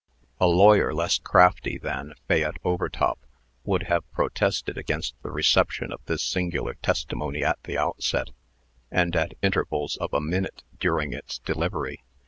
A 0.39 0.47
lawyer 0.47 0.95
less 0.95 1.19
crafty 1.19 1.77
than 1.77 2.15
Fayette 2.27 2.57
Overtop 2.63 3.19
would 3.63 3.83
have 3.83 4.11
protested 4.11 4.75
against 4.75 5.13
the 5.21 5.29
reception 5.29 5.91
of 5.93 6.01
this 6.07 6.23
singular 6.23 6.73
testimony 6.81 7.43
at 7.43 7.61
the 7.65 7.77
outset, 7.77 8.31
and 8.89 9.15
at 9.15 9.35
intervals 9.43 9.97
of 9.97 10.11
a 10.11 10.19
minute 10.19 10.63
during 10.79 11.13
its 11.13 11.37
delivery. 11.37 12.01